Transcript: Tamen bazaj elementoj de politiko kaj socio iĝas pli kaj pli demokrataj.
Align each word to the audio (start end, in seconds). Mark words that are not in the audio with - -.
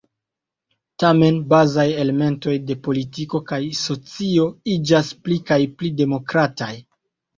Tamen 1.03 1.35
bazaj 1.51 1.85
elementoj 2.03 2.55
de 2.71 2.77
politiko 2.89 3.41
kaj 3.53 3.61
socio 3.83 4.49
iĝas 4.79 5.13
pli 5.27 5.39
kaj 5.51 5.61
pli 5.77 5.93
demokrataj. 6.03 6.73